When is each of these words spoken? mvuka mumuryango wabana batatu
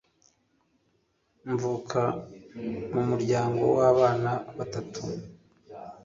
mvuka 1.51 2.01
mumuryango 2.93 3.63
wabana 3.77 4.31
batatu 4.57 5.01